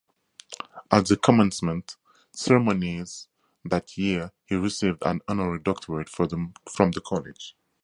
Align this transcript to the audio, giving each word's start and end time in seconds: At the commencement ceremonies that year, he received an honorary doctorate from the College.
At 0.89 1.05
the 1.09 1.15
commencement 1.15 1.95
ceremonies 2.31 3.27
that 3.63 3.95
year, 3.99 4.31
he 4.47 4.55
received 4.55 5.03
an 5.05 5.21
honorary 5.27 5.59
doctorate 5.59 6.09
from 6.09 6.91
the 6.91 7.01
College. 7.05 7.55